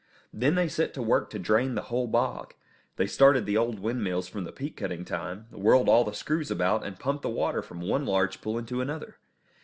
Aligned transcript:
Then 0.33 0.55
they 0.55 0.67
set 0.67 0.95
to 0.95 1.01
work 1.03 1.29
to 1.29 1.37
drain 1.37 1.75
the 1.75 1.83
whole 1.93 2.07
bog. 2.07 2.55
They 2.95 3.05
started 3.05 3.45
the 3.45 3.55
old 3.55 3.77
windmills 3.79 4.27
from 4.27 4.45
the 4.45 4.51
peat 4.51 4.75
cutting 4.75 5.05
time, 5.05 5.45
whirled 5.51 5.87
all 5.89 6.03
the 6.03 6.11
screws 6.11 6.49
about, 6.49 6.83
and 6.83 6.97
pumped 6.97 7.21
the 7.21 7.29
water 7.29 7.61
from 7.61 7.81
one 7.81 8.03
large 8.07 8.41
pool 8.41 8.57
into 8.57 8.81
another. 8.81 9.17